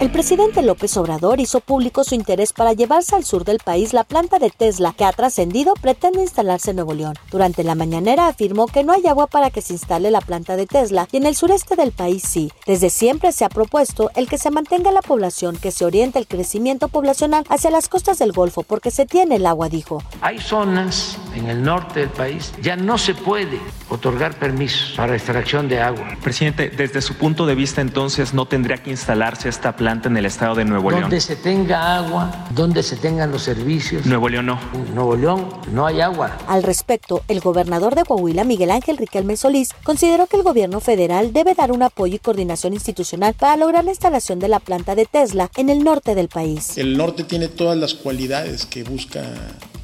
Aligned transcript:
El 0.00 0.12
presidente 0.12 0.62
López 0.62 0.96
Obrador 0.96 1.40
hizo 1.40 1.58
público 1.58 2.04
su 2.04 2.14
interés 2.14 2.52
para 2.52 2.72
llevarse 2.72 3.16
al 3.16 3.24
sur 3.24 3.44
del 3.44 3.58
país 3.58 3.92
la 3.92 4.04
planta 4.04 4.38
de 4.38 4.48
Tesla 4.48 4.94
que 4.96 5.04
ha 5.04 5.10
trascendido 5.10 5.74
pretende 5.74 6.20
instalarse 6.20 6.70
en 6.70 6.76
Nuevo 6.76 6.94
León. 6.94 7.14
Durante 7.32 7.64
la 7.64 7.74
mañanera 7.74 8.28
afirmó 8.28 8.68
que 8.68 8.84
no 8.84 8.92
hay 8.92 9.04
agua 9.08 9.26
para 9.26 9.50
que 9.50 9.60
se 9.60 9.72
instale 9.72 10.12
la 10.12 10.20
planta 10.20 10.54
de 10.54 10.68
Tesla 10.68 11.08
y 11.10 11.16
en 11.16 11.26
el 11.26 11.34
sureste 11.34 11.74
del 11.74 11.90
país 11.90 12.22
sí. 12.22 12.52
Desde 12.64 12.90
siempre 12.90 13.32
se 13.32 13.44
ha 13.44 13.48
propuesto 13.48 14.12
el 14.14 14.28
que 14.28 14.38
se 14.38 14.52
mantenga 14.52 14.92
la 14.92 15.02
población, 15.02 15.56
que 15.56 15.72
se 15.72 15.84
oriente 15.84 16.20
el 16.20 16.28
crecimiento 16.28 16.86
poblacional 16.86 17.42
hacia 17.48 17.72
las 17.72 17.88
costas 17.88 18.20
del 18.20 18.30
Golfo 18.30 18.62
porque 18.62 18.92
se 18.92 19.04
tiene 19.04 19.34
el 19.34 19.46
agua, 19.46 19.68
dijo. 19.68 20.00
Hay 20.20 20.38
zonas 20.38 21.18
en 21.34 21.48
el 21.48 21.60
norte 21.60 22.00
del 22.00 22.10
país 22.10 22.52
ya 22.62 22.76
no 22.76 22.98
se 22.98 23.16
puede 23.16 23.58
otorgar 23.88 24.38
permisos 24.38 24.94
para 24.96 25.16
extracción 25.16 25.68
de 25.68 25.80
agua. 25.80 26.16
Presidente, 26.22 26.70
desde 26.70 27.02
su 27.02 27.14
punto 27.14 27.46
de 27.46 27.56
vista 27.56 27.80
entonces 27.80 28.32
no 28.32 28.46
tendría 28.46 28.76
que 28.76 28.90
instalarse 28.90 29.48
esta 29.48 29.74
planta 29.74 29.87
en 29.88 30.16
el 30.18 30.26
estado 30.26 30.54
de 30.54 30.66
Nuevo 30.66 30.90
León. 30.90 31.02
Donde 31.02 31.20
se 31.20 31.34
tenga 31.34 31.96
agua, 31.96 32.46
donde 32.50 32.82
se 32.82 32.96
tengan 32.96 33.32
los 33.32 33.42
servicios. 33.42 34.04
Nuevo 34.04 34.28
León 34.28 34.46
no. 34.46 34.60
En 34.74 34.94
Nuevo 34.94 35.16
León 35.16 35.48
no 35.72 35.86
hay 35.86 36.02
agua. 36.02 36.36
Al 36.46 36.62
respecto, 36.62 37.22
el 37.26 37.40
gobernador 37.40 37.94
de 37.94 38.04
Coahuila, 38.04 38.44
Miguel 38.44 38.70
Ángel 38.70 38.98
Riquelme 38.98 39.38
Solís, 39.38 39.70
consideró 39.84 40.26
que 40.26 40.36
el 40.36 40.42
gobierno 40.42 40.80
federal 40.80 41.32
debe 41.32 41.54
dar 41.54 41.72
un 41.72 41.82
apoyo 41.82 42.16
y 42.16 42.18
coordinación 42.18 42.74
institucional 42.74 43.32
para 43.32 43.56
lograr 43.56 43.84
la 43.84 43.90
instalación 43.90 44.38
de 44.38 44.48
la 44.48 44.60
planta 44.60 44.94
de 44.94 45.06
Tesla 45.06 45.50
en 45.56 45.70
el 45.70 45.82
norte 45.82 46.14
del 46.14 46.28
país. 46.28 46.76
El 46.76 46.98
norte 46.98 47.24
tiene 47.24 47.48
todas 47.48 47.78
las 47.78 47.94
cualidades 47.94 48.66
que 48.66 48.84
busca 48.84 49.22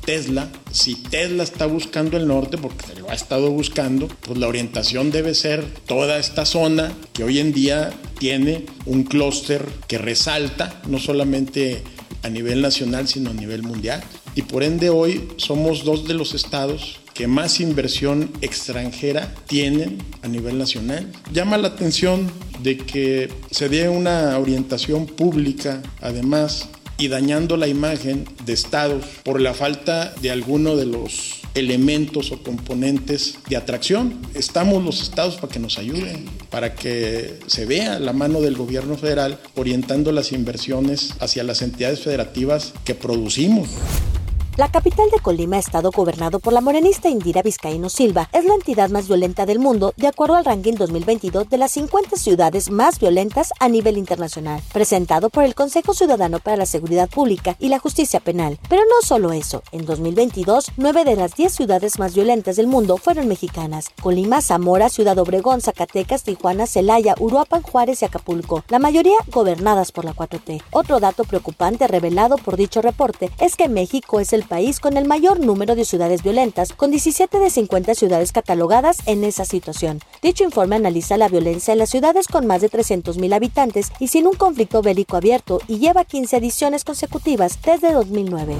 Tesla, 0.04 0.50
si 0.70 0.94
Tesla 0.94 1.42
está 1.42 1.66
buscando 1.66 2.16
el 2.16 2.26
norte, 2.26 2.58
porque 2.58 2.94
lo 3.00 3.10
ha 3.10 3.14
estado 3.14 3.50
buscando, 3.50 4.08
pues 4.08 4.38
la 4.38 4.48
orientación 4.48 5.10
debe 5.10 5.34
ser 5.34 5.64
toda 5.86 6.18
esta 6.18 6.44
zona 6.44 6.92
que 7.12 7.24
hoy 7.24 7.38
en 7.38 7.52
día 7.52 7.90
tiene 8.18 8.66
un 8.86 9.04
clúster 9.04 9.64
que 9.88 9.98
resalta, 9.98 10.80
no 10.86 10.98
solamente 10.98 11.82
a 12.22 12.28
nivel 12.28 12.62
nacional, 12.62 13.08
sino 13.08 13.30
a 13.30 13.34
nivel 13.34 13.62
mundial. 13.62 14.02
Y 14.34 14.42
por 14.42 14.62
ende 14.62 14.90
hoy 14.90 15.28
somos 15.36 15.84
dos 15.84 16.08
de 16.08 16.14
los 16.14 16.34
estados 16.34 17.00
que 17.14 17.28
más 17.28 17.60
inversión 17.60 18.30
extranjera 18.40 19.32
tienen 19.46 19.98
a 20.22 20.28
nivel 20.28 20.58
nacional. 20.58 21.10
Llama 21.32 21.56
la 21.56 21.68
atención 21.68 22.30
de 22.60 22.76
que 22.76 23.30
se 23.50 23.68
dé 23.68 23.88
una 23.88 24.36
orientación 24.38 25.06
pública, 25.06 25.80
además, 26.00 26.68
y 26.98 27.08
dañando 27.08 27.56
la 27.56 27.68
imagen 27.68 28.24
de 28.44 28.52
estados 28.52 29.04
por 29.24 29.40
la 29.40 29.54
falta 29.54 30.14
de 30.20 30.30
alguno 30.30 30.76
de 30.76 30.86
los 30.86 31.40
elementos 31.54 32.32
o 32.32 32.42
componentes 32.42 33.38
de 33.48 33.56
atracción. 33.56 34.20
Estamos 34.34 34.84
los 34.84 35.02
estados 35.02 35.36
para 35.36 35.52
que 35.52 35.60
nos 35.60 35.78
ayuden, 35.78 36.26
para 36.50 36.74
que 36.74 37.38
se 37.46 37.66
vea 37.66 37.98
la 37.98 38.12
mano 38.12 38.40
del 38.40 38.56
gobierno 38.56 38.96
federal 38.96 39.38
orientando 39.54 40.12
las 40.12 40.32
inversiones 40.32 41.14
hacia 41.20 41.44
las 41.44 41.62
entidades 41.62 42.00
federativas 42.00 42.72
que 42.84 42.94
producimos. 42.94 43.68
La 44.56 44.70
capital 44.70 45.10
de 45.10 45.18
Colima, 45.18 45.58
estado 45.58 45.90
gobernado 45.90 46.38
por 46.38 46.52
la 46.52 46.60
morenista 46.60 47.08
Indira 47.08 47.42
Vizcaíno 47.42 47.88
Silva, 47.88 48.28
es 48.32 48.44
la 48.44 48.54
entidad 48.54 48.88
más 48.88 49.08
violenta 49.08 49.46
del 49.46 49.58
mundo 49.58 49.92
de 49.96 50.06
acuerdo 50.06 50.36
al 50.36 50.44
ranking 50.44 50.74
2022 50.74 51.50
de 51.50 51.58
las 51.58 51.72
50 51.72 52.14
ciudades 52.14 52.70
más 52.70 53.00
violentas 53.00 53.52
a 53.58 53.68
nivel 53.68 53.98
internacional, 53.98 54.62
presentado 54.72 55.28
por 55.28 55.42
el 55.42 55.56
Consejo 55.56 55.92
Ciudadano 55.92 56.38
para 56.38 56.56
la 56.56 56.66
Seguridad 56.66 57.10
Pública 57.10 57.56
y 57.58 57.68
la 57.68 57.80
Justicia 57.80 58.20
Penal. 58.20 58.60
Pero 58.68 58.82
no 58.82 59.04
solo 59.04 59.32
eso, 59.32 59.64
en 59.72 59.86
2022, 59.86 60.70
9 60.76 61.04
de 61.04 61.16
las 61.16 61.34
10 61.34 61.52
ciudades 61.52 61.98
más 61.98 62.14
violentas 62.14 62.54
del 62.54 62.68
mundo 62.68 62.96
fueron 62.96 63.26
mexicanas. 63.26 63.86
Colima, 64.00 64.40
Zamora, 64.40 64.88
Ciudad 64.88 65.18
Obregón, 65.18 65.62
Zacatecas, 65.62 66.22
Tijuana, 66.22 66.68
Celaya, 66.68 67.16
Uruapan, 67.18 67.62
Juárez 67.62 68.02
y 68.02 68.04
Acapulco, 68.04 68.62
la 68.68 68.78
mayoría 68.78 69.16
gobernadas 69.32 69.90
por 69.90 70.04
la 70.04 70.14
4T. 70.14 70.62
Otro 70.70 71.00
dato 71.00 71.24
preocupante 71.24 71.88
revelado 71.88 72.36
por 72.36 72.56
dicho 72.56 72.80
reporte 72.82 73.32
es 73.40 73.56
que 73.56 73.68
México 73.68 74.20
es 74.20 74.32
el 74.32 74.43
país 74.44 74.80
con 74.80 74.96
el 74.96 75.06
mayor 75.06 75.40
número 75.40 75.74
de 75.74 75.84
ciudades 75.84 76.22
violentas, 76.22 76.72
con 76.72 76.90
17 76.90 77.38
de 77.38 77.50
50 77.50 77.94
ciudades 77.94 78.32
catalogadas 78.32 78.98
en 79.06 79.24
esa 79.24 79.44
situación. 79.44 80.00
Dicho 80.22 80.44
informe 80.44 80.76
analiza 80.76 81.16
la 81.16 81.28
violencia 81.28 81.72
en 81.72 81.78
las 81.78 81.90
ciudades 81.90 82.28
con 82.28 82.46
más 82.46 82.60
de 82.60 82.70
300.000 82.70 83.34
habitantes 83.34 83.92
y 83.98 84.08
sin 84.08 84.26
un 84.26 84.34
conflicto 84.34 84.82
bélico 84.82 85.16
abierto 85.16 85.60
y 85.68 85.78
lleva 85.78 86.04
15 86.04 86.36
ediciones 86.36 86.84
consecutivas 86.84 87.58
desde 87.62 87.92
2009. 87.92 88.56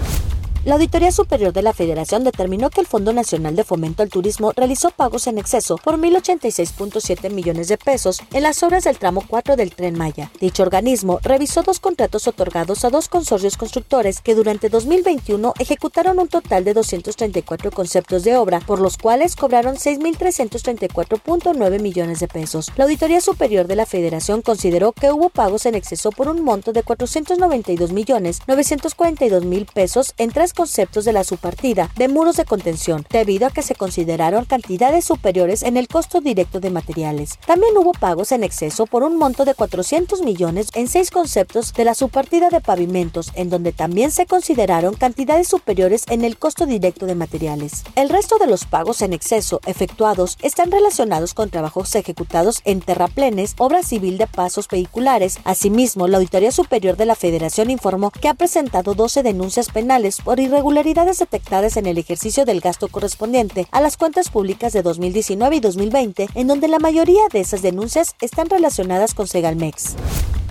La 0.64 0.74
Auditoría 0.76 1.10
Superior 1.12 1.52
de 1.52 1.60
la 1.60 1.74
Federación 1.74 2.24
determinó 2.24 2.70
que 2.70 2.80
el 2.80 2.86
Fondo 2.86 3.12
Nacional 3.12 3.54
de 3.54 3.64
Fomento 3.64 4.02
al 4.02 4.08
Turismo 4.08 4.52
realizó 4.52 4.88
pagos 4.88 5.26
en 5.26 5.36
exceso 5.36 5.76
por 5.76 5.98
1.086.7 5.98 7.30
millones 7.30 7.68
de 7.68 7.76
pesos 7.76 8.22
en 8.32 8.44
las 8.44 8.62
obras 8.62 8.84
del 8.84 8.96
tramo 8.96 9.22
4 9.28 9.56
del 9.56 9.74
Tren 9.74 9.98
Maya. 9.98 10.30
Dicho 10.40 10.62
organismo 10.62 11.20
revisó 11.22 11.62
dos 11.62 11.80
contratos 11.80 12.26
otorgados 12.28 12.82
a 12.86 12.88
dos 12.88 13.08
consorcios 13.08 13.58
constructores 13.58 14.22
que 14.22 14.34
durante 14.34 14.70
2021 14.70 15.52
ejecutaron 15.58 16.18
un 16.18 16.28
total 16.28 16.64
de 16.64 16.72
234 16.72 17.70
conceptos 17.70 18.24
de 18.24 18.36
obra, 18.36 18.60
por 18.60 18.80
los 18.80 18.96
cuales 18.96 19.36
cobraron 19.36 19.76
6.334.9 19.76 21.82
millones 21.82 22.20
de 22.20 22.28
pesos. 22.28 22.72
La 22.76 22.84
Auditoría 22.84 23.20
Superior 23.20 23.66
de 23.66 23.76
la 23.76 23.84
Federación 23.84 24.40
consideró 24.40 24.92
que 24.92 25.12
hubo 25.12 25.28
pagos 25.28 25.66
en 25.66 25.74
exceso 25.74 26.10
por 26.10 26.28
un 26.28 26.42
monto 26.42 26.72
de 26.72 26.82
492 26.82 27.92
millones 27.92 28.38
942 28.46 29.44
mil 29.44 29.66
pesos 29.66 30.14
en 30.16 30.30
tres 30.30 30.53
conceptos 30.54 31.04
de 31.04 31.12
la 31.12 31.24
subpartida 31.24 31.90
de 31.96 32.08
muros 32.08 32.36
de 32.36 32.44
contención, 32.44 33.06
debido 33.10 33.46
a 33.46 33.50
que 33.50 33.62
se 33.62 33.74
consideraron 33.74 34.46
cantidades 34.46 35.04
superiores 35.04 35.62
en 35.62 35.76
el 35.76 35.88
costo 35.88 36.20
directo 36.20 36.60
de 36.60 36.70
materiales. 36.70 37.38
También 37.46 37.76
hubo 37.76 37.92
pagos 37.92 38.32
en 38.32 38.44
exceso 38.44 38.86
por 38.86 39.02
un 39.02 39.16
monto 39.16 39.44
de 39.44 39.54
400 39.54 40.22
millones 40.22 40.68
en 40.74 40.88
seis 40.88 41.10
conceptos 41.10 41.72
de 41.74 41.84
la 41.84 41.94
subpartida 41.94 42.48
de 42.48 42.60
pavimentos, 42.60 43.32
en 43.34 43.50
donde 43.50 43.72
también 43.72 44.10
se 44.10 44.26
consideraron 44.26 44.94
cantidades 44.94 45.48
superiores 45.48 46.04
en 46.08 46.24
el 46.24 46.38
costo 46.38 46.66
directo 46.66 47.06
de 47.06 47.14
materiales. 47.14 47.82
El 47.96 48.08
resto 48.08 48.38
de 48.38 48.46
los 48.46 48.64
pagos 48.64 49.02
en 49.02 49.12
exceso 49.12 49.60
efectuados 49.66 50.38
están 50.42 50.70
relacionados 50.70 51.34
con 51.34 51.50
trabajos 51.50 51.94
ejecutados 51.94 52.60
en 52.64 52.80
terraplenes, 52.80 53.54
obra 53.58 53.82
civil 53.82 54.18
de 54.18 54.26
pasos 54.26 54.68
vehiculares. 54.68 55.38
Asimismo, 55.44 56.08
la 56.08 56.18
Auditoría 56.18 56.52
Superior 56.52 56.96
de 56.96 57.06
la 57.06 57.14
Federación 57.14 57.70
informó 57.70 58.10
que 58.10 58.28
ha 58.28 58.34
presentado 58.34 58.94
12 58.94 59.22
denuncias 59.22 59.70
penales 59.70 60.20
por 60.20 60.40
irregularidades 60.44 61.18
detectadas 61.18 61.76
en 61.76 61.86
el 61.86 61.98
ejercicio 61.98 62.44
del 62.44 62.60
gasto 62.60 62.88
correspondiente 62.88 63.66
a 63.70 63.80
las 63.80 63.96
cuentas 63.96 64.30
públicas 64.30 64.72
de 64.72 64.82
2019 64.82 65.56
y 65.56 65.60
2020, 65.60 66.28
en 66.34 66.46
donde 66.46 66.68
la 66.68 66.78
mayoría 66.78 67.22
de 67.32 67.40
esas 67.40 67.62
denuncias 67.62 68.14
están 68.20 68.48
relacionadas 68.48 69.14
con 69.14 69.26
Segalmex. 69.26 69.96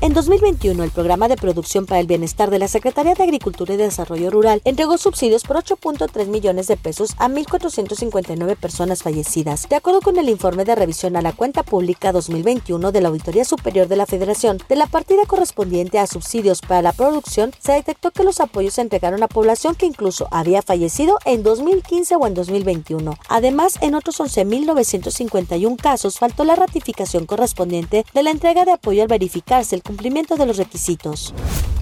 En 0.04 0.14
2021, 0.14 0.84
el 0.84 0.92
Programa 0.92 1.30
de 1.30 1.38
Producción 1.38 1.86
para 1.86 2.02
el 2.02 2.08
Bienestar 2.08 2.52
de 2.52 2.60
la 2.60 2.68
Secretaría 2.68 3.14
de 3.14 3.24
Agricultura 3.24 3.74
y 3.74 3.78
Desarrollo 3.78 4.30
Rural 4.32 4.62
entregó 4.66 4.98
subsidios 4.98 5.46
por 5.46 5.56
8.3 5.56 6.28
millones 6.28 6.68
de 6.68 6.76
pesos 6.76 7.16
a 7.20 7.30
1.459 7.30 8.58
personas 8.58 9.02
fallecidas. 9.02 9.70
De 9.70 9.78
acuerdo 9.78 10.02
con 10.02 10.18
el 10.18 10.28
informe 10.28 10.66
de 10.66 10.76
revisión 10.76 11.16
a 11.16 11.22
la 11.22 11.32
cuenta 11.32 11.64
pública 11.64 12.12
2021 12.12 12.92
de 12.92 13.00
la 13.00 13.08
Auditoría 13.08 13.46
Superior 13.46 13.88
de 13.88 13.96
la 13.96 14.06
Federación, 14.06 14.58
de 14.68 14.76
la 14.76 14.88
partida 14.88 15.26
correspondiente 15.26 16.00
a 16.00 16.06
subsidios 16.06 16.60
para 16.60 16.82
la 16.82 16.92
producción, 16.92 17.54
se 17.60 17.72
detectó 17.72 18.12
que 18.12 18.26
los 18.26 18.42
apoyos 18.42 18.74
se 18.74 18.82
entregaron 18.82 19.24
a 19.24 19.30
población 19.30 19.74
que 19.74 19.86
incluso 19.86 20.28
había 20.32 20.62
fallecido 20.62 21.18
en 21.24 21.44
2015 21.44 22.18
o 22.18 22.28
en 22.28 22.34
2021. 22.34 23.18
Además, 23.30 23.78
en 23.80 23.96
otros 23.96 24.20
11.951 24.20 25.78
casos 25.78 26.20
faltó 26.20 26.44
la 26.44 26.58
ratificación 26.58 27.26
correspondiente 27.26 28.06
de 28.14 28.24
la 28.24 28.32
entrega 28.32 28.66
de 28.66 28.74
apoyo 28.74 29.02
al 29.02 29.08
verificarse 29.08 29.78
el 29.78 29.82
cumplimiento 29.94 30.38
de 30.38 30.48
los 30.48 30.58
requisitos. 30.58 31.36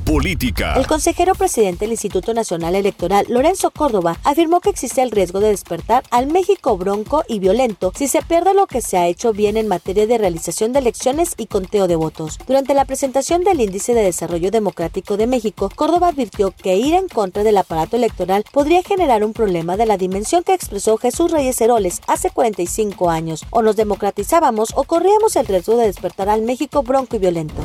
Política. 0.05 0.73
El 0.75 0.88
consejero 0.88 1.35
presidente 1.35 1.85
del 1.85 1.91
Instituto 1.91 2.33
Nacional 2.33 2.75
Electoral, 2.75 3.25
Lorenzo 3.29 3.71
Córdoba, 3.71 4.18
afirmó 4.25 4.59
que 4.59 4.69
existe 4.69 5.01
el 5.01 5.12
riesgo 5.12 5.39
de 5.39 5.47
despertar 5.47 6.03
al 6.09 6.27
México 6.27 6.75
bronco 6.75 7.24
y 7.30 7.39
violento 7.39 7.94
si 7.95 8.09
se 8.09 8.21
pierde 8.21 8.53
lo 8.53 8.68
que 8.68 8.81
se 8.81 8.97
ha 8.97 9.07
hecho 9.07 9.31
bien 9.31 9.56
en 9.56 9.69
materia 9.69 10.07
de 10.07 10.18
realización 10.18 10.74
de 10.74 10.80
elecciones 10.80 11.36
y 11.38 11.45
conteo 11.45 11.88
de 11.88 11.95
votos. 11.95 12.38
Durante 12.45 12.74
la 12.74 12.83
presentación 12.83 13.45
del 13.45 13.62
Índice 13.62 13.94
de 13.94 14.03
Desarrollo 14.03 14.51
Democrático 14.51 15.15
de 15.15 15.27
México, 15.27 15.69
Córdoba 15.74 16.09
advirtió 16.09 16.51
que 16.51 16.75
ir 16.75 16.94
en 16.94 17.07
contra 17.07 17.44
del 17.44 17.57
aparato 17.57 17.95
electoral 17.95 18.44
podría 18.51 18.83
generar 18.83 19.24
un 19.24 19.31
problema 19.31 19.77
de 19.77 19.86
la 19.86 19.95
dimensión 19.95 20.44
que 20.44 20.53
expresó 20.53 20.97
Jesús 20.97 21.31
Reyes 21.31 21.62
Heroles 21.62 22.01
hace 22.07 22.31
45 22.31 23.09
años. 23.09 23.45
O 23.51 23.62
nos 23.62 23.77
democratizábamos 23.77 24.74
o 24.75 24.83
corríamos 24.83 25.38
el 25.38 25.47
riesgo 25.47 25.77
de 25.77 25.86
despertar 25.86 26.27
al 26.27 26.41
México 26.41 26.83
bronco 26.83 27.15
y 27.15 27.19
violento. 27.19 27.62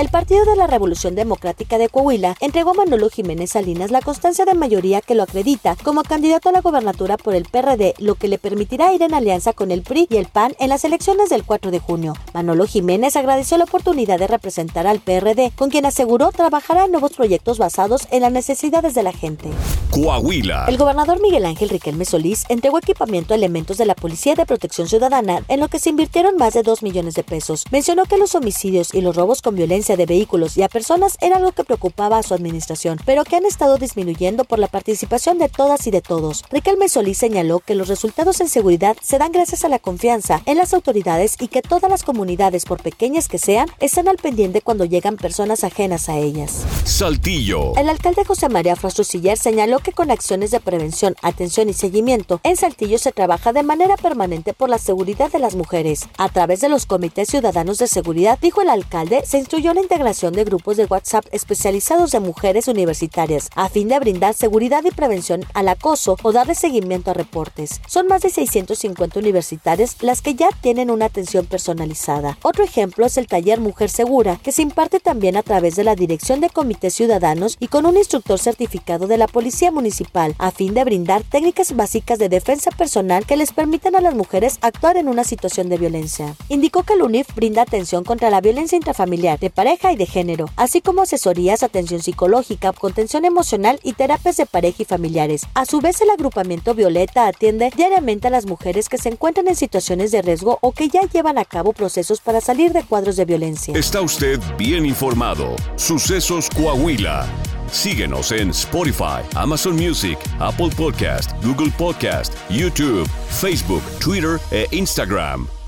El 0.00 0.08
Partido 0.08 0.46
de 0.46 0.56
la 0.56 0.66
Revolución 0.66 1.14
Democrática 1.14 1.76
de 1.76 1.90
Coahuila 1.90 2.34
entregó 2.40 2.70
a 2.70 2.72
Manolo 2.72 3.10
Jiménez 3.10 3.50
Salinas 3.50 3.90
la 3.90 4.00
constancia 4.00 4.46
de 4.46 4.54
mayoría 4.54 5.02
que 5.02 5.14
lo 5.14 5.24
acredita 5.24 5.76
como 5.84 6.04
candidato 6.04 6.48
a 6.48 6.52
la 6.52 6.62
gobernatura 6.62 7.18
por 7.18 7.34
el 7.34 7.44
PRD, 7.44 7.92
lo 7.98 8.14
que 8.14 8.28
le 8.28 8.38
permitirá 8.38 8.94
ir 8.94 9.02
en 9.02 9.12
alianza 9.12 9.52
con 9.52 9.70
el 9.70 9.82
PRI 9.82 10.06
y 10.08 10.16
el 10.16 10.24
PAN 10.24 10.54
en 10.58 10.70
las 10.70 10.86
elecciones 10.86 11.28
del 11.28 11.44
4 11.44 11.70
de 11.70 11.80
junio. 11.80 12.14
Manolo 12.32 12.66
Jiménez 12.66 13.14
agradeció 13.14 13.58
la 13.58 13.64
oportunidad 13.64 14.18
de 14.18 14.26
representar 14.26 14.86
al 14.86 15.00
PRD, 15.00 15.52
con 15.54 15.68
quien 15.68 15.84
aseguró 15.84 16.32
trabajará 16.32 16.86
en 16.86 16.92
nuevos 16.92 17.12
proyectos 17.12 17.58
basados 17.58 18.08
en 18.10 18.22
las 18.22 18.32
necesidades 18.32 18.94
de 18.94 19.02
la 19.02 19.12
gente. 19.12 19.50
Coahuila. 19.90 20.64
El 20.68 20.78
gobernador 20.78 21.20
Miguel 21.20 21.44
Ángel 21.44 21.68
Riquelme 21.68 22.06
Solís 22.06 22.46
entregó 22.48 22.78
equipamiento 22.78 23.34
a 23.34 23.36
elementos 23.36 23.76
de 23.76 23.84
la 23.84 23.94
Policía 23.94 24.34
de 24.34 24.46
Protección 24.46 24.88
Ciudadana 24.88 25.44
en 25.48 25.60
lo 25.60 25.68
que 25.68 25.78
se 25.78 25.90
invirtieron 25.90 26.38
más 26.38 26.54
de 26.54 26.62
2 26.62 26.82
millones 26.82 27.16
de 27.16 27.22
pesos. 27.22 27.64
Mencionó 27.70 28.06
que 28.06 28.16
los 28.16 28.34
homicidios 28.34 28.94
y 28.94 29.02
los 29.02 29.14
robos 29.14 29.42
con 29.42 29.56
violencia 29.90 29.96
de 29.96 30.06
vehículos 30.06 30.56
y 30.56 30.62
a 30.62 30.68
personas 30.68 31.16
era 31.20 31.36
algo 31.36 31.52
que 31.52 31.64
preocupaba 31.64 32.18
a 32.18 32.22
su 32.22 32.34
administración, 32.34 32.98
pero 33.04 33.24
que 33.24 33.36
han 33.36 33.44
estado 33.44 33.76
disminuyendo 33.76 34.44
por 34.44 34.58
la 34.58 34.68
participación 34.68 35.38
de 35.38 35.48
todas 35.48 35.86
y 35.86 35.90
de 35.90 36.00
todos. 36.00 36.44
Riquelme 36.50 36.88
Solís 36.88 37.18
señaló 37.18 37.60
que 37.60 37.74
los 37.74 37.88
resultados 37.88 38.40
en 38.40 38.48
seguridad 38.48 38.96
se 39.02 39.18
dan 39.18 39.32
gracias 39.32 39.64
a 39.64 39.68
la 39.68 39.78
confianza 39.78 40.42
en 40.46 40.58
las 40.58 40.74
autoridades 40.74 41.36
y 41.40 41.48
que 41.48 41.62
todas 41.62 41.90
las 41.90 42.04
comunidades, 42.04 42.64
por 42.64 42.82
pequeñas 42.82 43.28
que 43.28 43.38
sean, 43.38 43.68
están 43.80 44.08
al 44.08 44.16
pendiente 44.16 44.60
cuando 44.60 44.84
llegan 44.84 45.16
personas 45.16 45.64
ajenas 45.64 46.08
a 46.08 46.18
ellas. 46.18 46.64
Saltillo. 46.84 47.74
El 47.76 47.88
alcalde 47.88 48.24
José 48.24 48.48
María 48.48 48.76
Frastro 48.76 49.04
Siller 49.04 49.38
señaló 49.38 49.78
que 49.80 49.92
con 49.92 50.10
acciones 50.10 50.50
de 50.50 50.60
prevención, 50.60 51.16
atención 51.22 51.68
y 51.68 51.72
seguimiento, 51.72 52.40
en 52.42 52.56
Saltillo 52.56 52.98
se 52.98 53.12
trabaja 53.12 53.52
de 53.52 53.62
manera 53.62 53.96
permanente 53.96 54.52
por 54.54 54.68
la 54.68 54.78
seguridad 54.78 55.30
de 55.30 55.38
las 55.38 55.56
mujeres. 55.56 56.08
A 56.18 56.28
través 56.28 56.60
de 56.60 56.68
los 56.68 56.86
comités 56.86 57.28
ciudadanos 57.28 57.78
de 57.78 57.86
seguridad, 57.86 58.38
dijo 58.40 58.62
el 58.62 58.70
alcalde, 58.70 59.22
se 59.24 59.38
instruyó 59.38 59.72
la 59.80 59.84
integración 59.84 60.34
de 60.34 60.44
grupos 60.44 60.76
de 60.76 60.84
WhatsApp 60.84 61.24
especializados 61.32 62.10
de 62.10 62.20
mujeres 62.20 62.68
universitarias, 62.68 63.48
a 63.54 63.70
fin 63.70 63.88
de 63.88 63.98
brindar 63.98 64.34
seguridad 64.34 64.84
y 64.84 64.90
prevención 64.90 65.46
al 65.54 65.68
acoso 65.68 66.18
o 66.22 66.32
darle 66.32 66.54
seguimiento 66.54 67.10
a 67.10 67.14
reportes. 67.14 67.80
Son 67.86 68.06
más 68.06 68.20
de 68.20 68.28
650 68.28 69.18
universitarias 69.18 69.96
las 70.02 70.20
que 70.20 70.34
ya 70.34 70.50
tienen 70.60 70.90
una 70.90 71.06
atención 71.06 71.46
personalizada. 71.46 72.36
Otro 72.42 72.62
ejemplo 72.62 73.06
es 73.06 73.16
el 73.16 73.26
taller 73.26 73.58
Mujer 73.58 73.88
Segura, 73.88 74.38
que 74.42 74.52
se 74.52 74.60
imparte 74.60 75.00
también 75.00 75.38
a 75.38 75.42
través 75.42 75.76
de 75.76 75.84
la 75.84 75.96
Dirección 75.96 76.42
de 76.42 76.50
Comités 76.50 76.92
Ciudadanos 76.92 77.56
y 77.58 77.68
con 77.68 77.86
un 77.86 77.96
instructor 77.96 78.38
certificado 78.38 79.06
de 79.06 79.16
la 79.16 79.28
Policía 79.28 79.70
Municipal, 79.70 80.34
a 80.36 80.50
fin 80.50 80.74
de 80.74 80.84
brindar 80.84 81.22
técnicas 81.22 81.74
básicas 81.74 82.18
de 82.18 82.28
defensa 82.28 82.70
personal 82.70 83.24
que 83.24 83.38
les 83.38 83.52
permitan 83.52 83.96
a 83.96 84.02
las 84.02 84.14
mujeres 84.14 84.58
actuar 84.60 84.98
en 84.98 85.08
una 85.08 85.24
situación 85.24 85.70
de 85.70 85.78
violencia. 85.78 86.36
Indicó 86.50 86.82
que 86.82 86.92
el 86.92 87.02
UNIF 87.02 87.34
brinda 87.34 87.62
atención 87.62 88.04
contra 88.04 88.28
la 88.28 88.42
violencia 88.42 88.76
intrafamiliar, 88.76 89.38
de 89.38 89.48
pareja 89.60 89.92
y 89.92 89.96
de 89.96 90.06
género, 90.06 90.46
así 90.56 90.80
como 90.80 91.02
asesorías, 91.02 91.62
atención 91.62 92.00
psicológica, 92.00 92.72
contención 92.72 93.26
emocional 93.26 93.78
y 93.82 93.92
terapias 93.92 94.38
de 94.38 94.46
pareja 94.46 94.84
y 94.84 94.86
familiares. 94.86 95.42
A 95.52 95.66
su 95.66 95.82
vez, 95.82 96.00
el 96.00 96.08
agrupamiento 96.08 96.74
Violeta 96.74 97.26
atiende 97.26 97.70
diariamente 97.76 98.28
a 98.28 98.30
las 98.30 98.46
mujeres 98.46 98.88
que 98.88 98.96
se 98.96 99.10
encuentran 99.10 99.48
en 99.48 99.56
situaciones 99.56 100.12
de 100.12 100.22
riesgo 100.22 100.56
o 100.62 100.72
que 100.72 100.88
ya 100.88 101.02
llevan 101.02 101.36
a 101.36 101.44
cabo 101.44 101.74
procesos 101.74 102.22
para 102.22 102.40
salir 102.40 102.72
de 102.72 102.84
cuadros 102.84 103.16
de 103.16 103.26
violencia. 103.26 103.74
Está 103.76 104.00
usted 104.00 104.40
bien 104.56 104.86
informado. 104.86 105.54
Sucesos 105.76 106.48
Coahuila. 106.48 107.28
Síguenos 107.70 108.32
en 108.32 108.48
Spotify, 108.54 109.20
Amazon 109.34 109.76
Music, 109.76 110.18
Apple 110.38 110.70
Podcast, 110.74 111.32
Google 111.44 111.70
Podcast, 111.76 112.32
YouTube, 112.48 113.06
Facebook, 113.28 113.82
Twitter 113.98 114.40
e 114.52 114.66
Instagram. 114.70 115.59